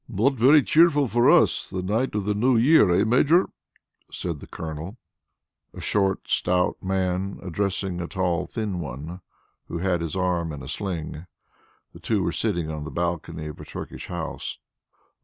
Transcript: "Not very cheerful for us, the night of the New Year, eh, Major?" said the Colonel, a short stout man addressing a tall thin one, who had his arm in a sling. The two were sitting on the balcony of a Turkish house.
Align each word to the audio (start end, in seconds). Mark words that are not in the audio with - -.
"Not 0.09 0.33
very 0.33 0.63
cheerful 0.63 1.05
for 1.05 1.29
us, 1.29 1.67
the 1.69 1.83
night 1.83 2.15
of 2.15 2.25
the 2.25 2.33
New 2.33 2.57
Year, 2.57 2.89
eh, 2.89 3.03
Major?" 3.03 3.51
said 4.11 4.39
the 4.39 4.47
Colonel, 4.47 4.97
a 5.75 5.79
short 5.79 6.27
stout 6.27 6.81
man 6.81 7.37
addressing 7.43 8.01
a 8.01 8.07
tall 8.07 8.47
thin 8.47 8.79
one, 8.79 9.21
who 9.67 9.77
had 9.77 10.01
his 10.01 10.15
arm 10.15 10.51
in 10.53 10.63
a 10.63 10.67
sling. 10.67 11.27
The 11.93 11.99
two 11.99 12.23
were 12.23 12.31
sitting 12.31 12.67
on 12.71 12.83
the 12.83 12.89
balcony 12.89 13.45
of 13.45 13.59
a 13.59 13.65
Turkish 13.65 14.07
house. 14.07 14.57